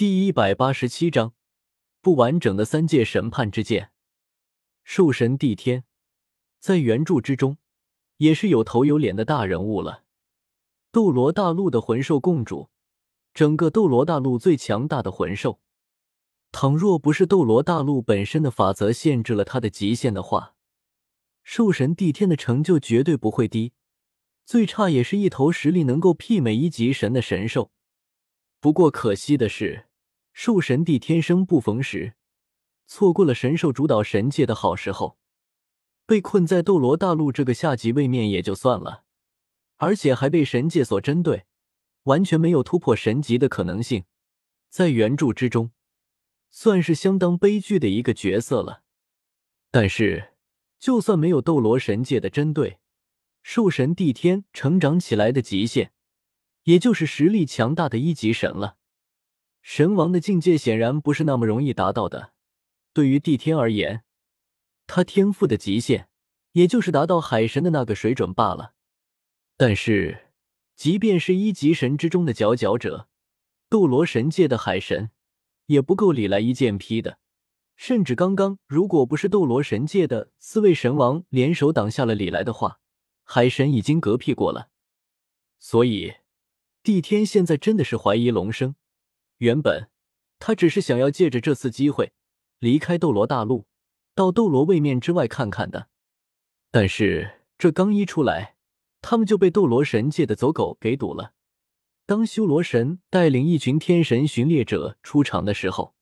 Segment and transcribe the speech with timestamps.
[0.00, 1.34] 第一百八十七章
[2.00, 3.90] 不完整的三界审判之剑。
[4.82, 5.84] 兽神帝天
[6.58, 7.58] 在原著之中
[8.16, 10.04] 也是有头有脸的大人物了，
[10.90, 12.70] 斗罗大陆的魂兽共主，
[13.34, 15.60] 整个斗罗大陆最强大的魂兽。
[16.50, 20.54] 倘若不是斗罗大陆本身的法则限制了他的极限的话，
[21.42, 23.74] 兽神帝天的成就绝对不会低，
[24.46, 27.70] 最差也是一头实力能够媲美一级神的神兽。
[28.60, 29.88] 不过可惜的是。
[30.32, 32.14] 兽神帝天生不逢时，
[32.86, 35.18] 错过了神兽主导神界的好时候，
[36.06, 39.04] 被困在斗罗大陆这个下级位面也就算了，
[39.76, 41.46] 而且还被神界所针对，
[42.04, 44.04] 完全没有突破神级的可能性。
[44.68, 45.72] 在原著之中，
[46.50, 48.82] 算是相当悲剧的一个角色了。
[49.70, 50.34] 但是，
[50.78, 52.80] 就算没有斗罗神界的针对，
[53.42, 55.92] 兽神帝天成长起来的极限，
[56.64, 58.78] 也就是实力强大的一级神了。
[59.62, 62.32] 神王的境界显然不是那么容易达到的。
[62.92, 64.02] 对于帝天而言，
[64.86, 66.08] 他天赋的极限
[66.52, 68.74] 也就是达到海神的那个水准罢了。
[69.56, 70.30] 但是，
[70.74, 73.08] 即便是一级神之中的佼佼者，
[73.68, 75.10] 斗罗神界的海神
[75.66, 77.18] 也不够李来一剑劈的。
[77.76, 82.80] 甚至刚刚，如果不是斗罗神界的四位神王联手挡下了李来的话，
[83.22, 84.70] 海神已经嗝屁过了。
[85.58, 86.14] 所以，
[86.82, 88.74] 帝天现在真的是怀疑龙生。
[89.40, 89.88] 原本
[90.38, 92.12] 他只是想要借着这次机会
[92.58, 93.66] 离开斗罗大陆，
[94.14, 95.88] 到斗罗位面之外看看的。
[96.70, 98.56] 但是这刚一出来，
[99.00, 101.32] 他们就被斗罗神界的走狗给堵了。
[102.04, 105.94] 当修罗神带领一群天神巡猎者出场的时候，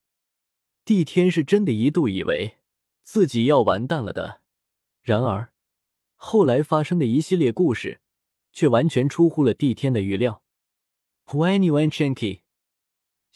[0.84, 2.58] 帝天是真的一度以为
[3.04, 4.40] 自己要完蛋了的。
[5.02, 5.52] 然而
[6.16, 8.00] 后来发生的一系列故事，
[8.52, 10.42] 却完全出乎了帝天的预料。
[11.26, 12.40] When you went chinky。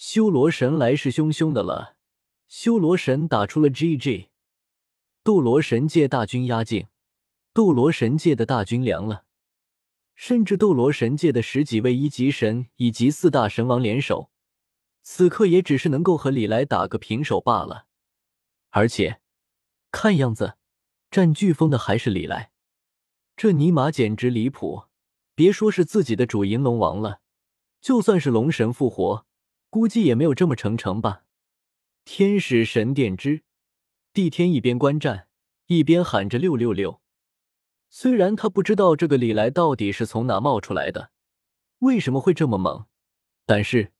[0.04, 1.94] 修罗神来势汹汹的了，
[2.48, 4.30] 修罗神打出了 GG，
[5.22, 6.88] 斗罗神界大军压境，
[7.52, 9.26] 斗罗神界的大军凉了，
[10.16, 14.32] 甚至斗罗神界的十几位一级神以及四大神王联手，
[15.02, 17.86] 此刻也只是能够和李来打个平手罢了。
[18.70, 19.20] 而且
[19.92, 20.56] 看样子
[21.12, 22.50] 占飓风的还是李来，
[23.36, 24.86] 这尼玛简直离谱！
[25.36, 27.20] 别说是自己的主银龙王了，
[27.80, 29.26] 就算是龙神复活。
[29.72, 31.24] 估计也没有这么成成吧。
[32.04, 33.40] 天使神殿之
[34.12, 35.28] 帝天一边观战，
[35.68, 37.00] 一边喊着六六六。
[37.88, 41.10] 虽然他不知道这个李来到底是从哪冒出来的，
[41.78, 42.84] 为什么会这么猛，
[43.46, 43.94] 但是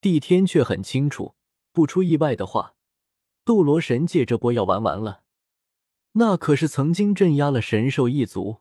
[0.00, 1.34] 帝天却很清楚，
[1.72, 2.76] 不出意外的话，
[3.44, 5.24] 斗罗神界这波要玩完了。
[6.12, 8.58] 那可是曾经镇压了神兽一族，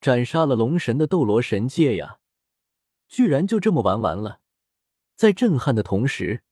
[0.00, 2.20] 斩杀了龙神的斗罗神界呀，
[3.08, 4.40] 居然就这么玩完了。
[5.22, 6.42] 在震撼的同时，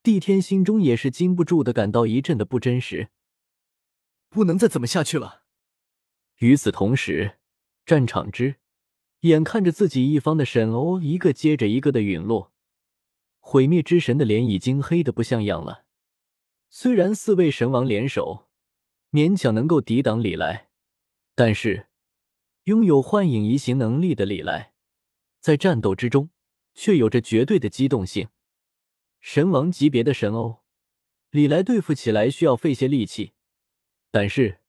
[0.00, 3.08] 帝天心中也是禁不住的感到一阵的不真实，
[4.28, 5.42] 不能再怎么下去了。
[6.36, 7.40] 与此同时，
[7.84, 8.60] 战场之
[9.22, 12.52] 眼看着自己一方的沈欧一个接着一个的陨落，
[13.40, 15.84] 毁灭之神的脸已经黑的不像样了。
[16.70, 18.46] 虽然四位神王联手
[19.10, 20.68] 勉强能够抵挡李来，
[21.34, 21.88] 但是
[22.66, 24.74] 拥有幻影移形能力的李来，
[25.40, 26.30] 在战斗之中。
[26.74, 28.28] 却有着绝对的机动性，
[29.20, 30.62] 神王级别的神欧，
[31.30, 33.32] 李来对付起来需要费些力气，
[34.10, 34.60] 但是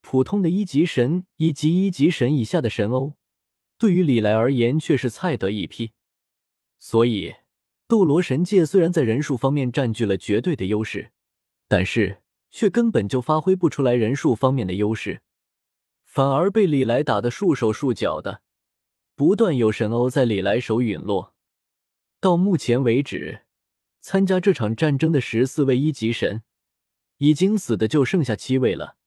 [0.00, 3.14] 普通的一级神以及一级神以下的神欧，
[3.76, 5.92] 对于李来而言却是菜得一批。
[6.78, 7.34] 所以，
[7.86, 11.10] 斗罗神界虽然在人数方面占据了绝对的优势，
[11.68, 15.20] 但是却根本就发挥不出来人数方面的优势，
[16.04, 18.42] 反而被李来打得束手束脚的，
[19.14, 21.34] 不断有神欧在李来手陨落。
[22.20, 23.46] 到目前为止，
[24.02, 26.42] 参加这场战争的十四位一级神，
[27.16, 28.98] 已经死的就剩下七位了，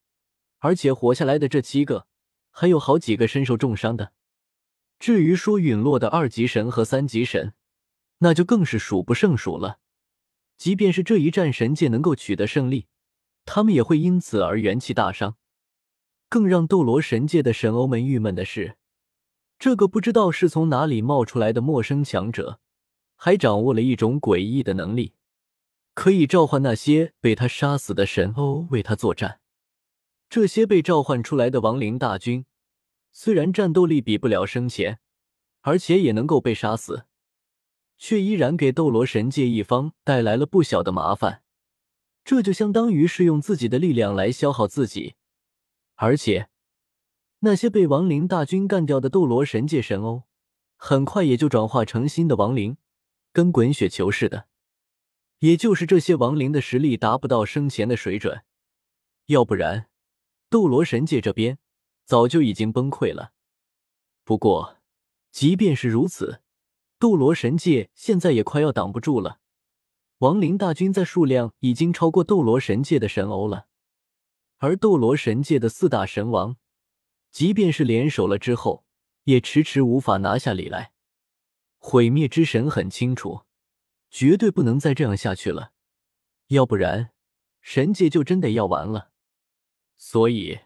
[0.57, 2.07] 而且活下来的这七个，
[2.49, 4.13] 还有好几个身受重伤的。
[4.97, 7.53] 至于说陨落的二级神和三级神，
[8.17, 9.77] 那就更是数不胜数了。
[10.57, 12.87] 即便是这一战神界能够取得胜利，
[13.45, 15.37] 他们也会因此而元气大伤。
[16.29, 18.77] 更让斗罗神界的神欧们郁闷的是，
[19.59, 22.59] 这个不知道是从哪里冒出来的陌生强者。
[23.25, 25.13] 还掌握了一种诡异的能力，
[25.93, 29.39] 可以召唤那些被他杀死的神欧为他作战。
[30.29, 32.45] 这些被召唤出来的亡灵大军，
[33.13, 34.99] 虽然战斗力比不了生前，
[35.61, 37.05] 而且也能够被杀死，
[37.97, 41.43] 却依然给斗罗神界一方带来了不小的麻烦。
[42.25, 45.15] 这就相当于是用自己的力量来消耗自己，
[45.95, 46.49] 而且
[47.39, 50.23] 那些被亡灵大军干掉的斗罗神界神欧，
[50.75, 52.75] 很快也就转化成新的亡灵。
[53.33, 54.47] 跟滚雪球似的，
[55.39, 58.43] 也就是这些亡灵的实力达不到生前的水准，
[59.25, 59.87] 要不然
[60.49, 61.57] 斗罗神界这边
[62.05, 63.33] 早就已经崩溃了。
[64.23, 64.77] 不过，
[65.31, 66.41] 即便是如此，
[66.99, 69.39] 斗罗神界现在也快要挡不住了。
[70.19, 73.65] 亡灵大军在数量已经超过斗罗神界的神欧了，
[74.59, 76.55] 而斗罗神界的四大神王，
[77.31, 78.85] 即便是联手了之后，
[79.23, 80.92] 也迟迟无法拿下里来。
[81.85, 83.41] 毁灭之神很清楚，
[84.09, 85.73] 绝对不能再这样下去了，
[86.47, 87.11] 要不然
[87.59, 89.11] 神界就真的要完了。
[89.97, 90.61] 所以，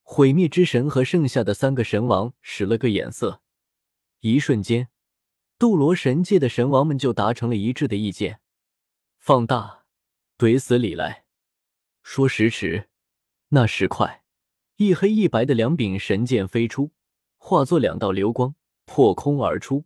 [0.00, 3.42] 毁灭之神和剩下的三个神王使了个眼色，
[4.20, 4.88] 一瞬间，
[5.58, 8.40] 斗罗神界的神王们就达成了一致的意见。
[9.18, 9.84] 放大，
[10.38, 11.26] 怼死李来！
[12.02, 12.88] 说时迟，
[13.48, 14.24] 那时快，
[14.76, 16.92] 一黑一白的两柄神剑飞出，
[17.36, 18.54] 化作两道流光，
[18.86, 19.84] 破空而出。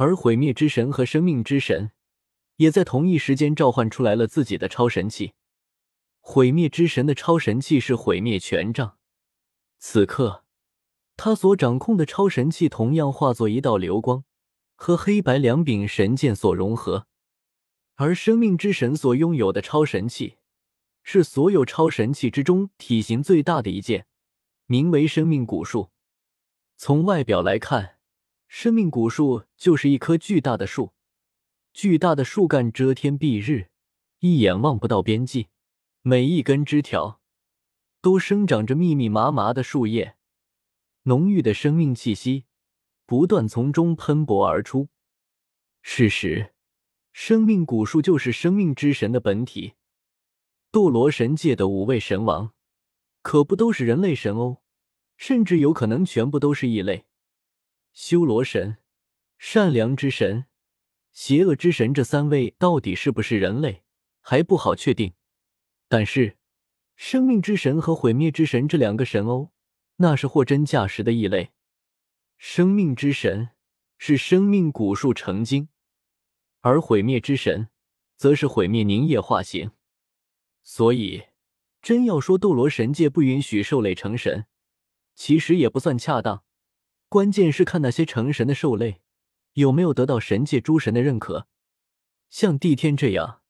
[0.00, 1.90] 而毁灭之神和生命之神
[2.56, 5.34] 也在同一时间召唤出来了自己的超神器。
[6.20, 8.96] 毁灭之神的超神器是毁灭权杖，
[9.78, 10.46] 此刻
[11.18, 14.24] 他所掌控的超神器同样化作一道流光，
[14.74, 17.06] 和黑白两柄神剑所融合。
[17.96, 20.38] 而生命之神所拥有的超神器，
[21.02, 24.06] 是所有超神器之中体型最大的一件，
[24.64, 25.90] 名为生命古树。
[26.78, 27.98] 从外表来看，
[28.52, 30.92] 生命古树就是一棵巨大的树，
[31.72, 33.68] 巨大的树干遮天蔽日，
[34.18, 35.46] 一眼望不到边际。
[36.02, 37.20] 每一根枝条
[38.00, 40.16] 都生长着密密麻麻的树叶，
[41.04, 42.44] 浓郁的生命气息
[43.06, 44.88] 不断从中喷薄而出。
[45.80, 46.52] 事实。
[47.12, 49.74] 生命古树就是生命之神的本体。
[50.72, 52.52] 斗罗神界的五位神王，
[53.22, 54.58] 可不都是人类神哦，
[55.16, 57.06] 甚至有可能全部都是异类。
[57.92, 58.78] 修罗神、
[59.38, 60.46] 善良之神、
[61.12, 63.82] 邪恶之神这三位到底是不是人类，
[64.20, 65.14] 还不好确定。
[65.88, 66.38] 但是，
[66.96, 69.50] 生命之神和毁灭之神这两个神哦，
[69.96, 71.52] 那是货真价实的异类。
[72.38, 73.50] 生命之神
[73.98, 75.68] 是生命古树成精。
[76.60, 77.68] 而毁灭之神，
[78.16, 79.70] 则是毁灭凝液化形，
[80.62, 81.24] 所以
[81.80, 84.44] 真要说斗罗神界不允许兽类成神，
[85.14, 86.44] 其实也不算恰当。
[87.10, 89.00] 关键是看那些成神的兽类
[89.54, 91.48] 有没有得到神界诸神的认可。
[92.28, 93.42] 像帝天这样，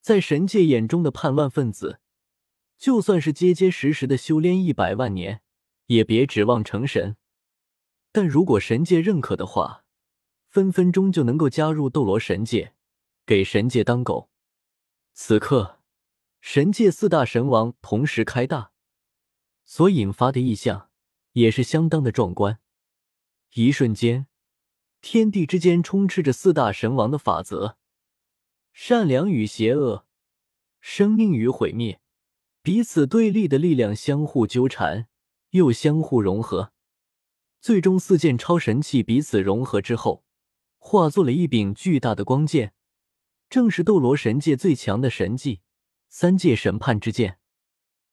[0.00, 2.00] 在神界眼中的叛乱分子，
[2.76, 5.40] 就算是结结实实的修炼一百万年，
[5.86, 7.16] 也别指望成神。
[8.10, 9.84] 但如果神界认可的话，
[10.48, 12.74] 分分钟就能够加入斗罗神界，
[13.24, 14.30] 给神界当狗。
[15.12, 15.78] 此刻，
[16.40, 18.72] 神界四大神王同时开大，
[19.64, 20.90] 所引发的异象
[21.34, 22.58] 也是相当的壮观。
[23.58, 24.26] 一瞬间，
[25.00, 27.78] 天地之间充斥着四大神王的法则：
[28.74, 30.04] 善良与邪恶，
[30.78, 31.98] 生命与毁灭，
[32.60, 35.08] 彼此对立的力量相互纠缠，
[35.52, 36.74] 又相互融合。
[37.58, 40.22] 最终，四件超神器彼此融合之后。
[40.76, 42.74] 化作了一柄巨大的光剑，
[43.48, 45.62] 正是斗罗神界最强的神技——
[46.10, 47.38] 三界审判之剑。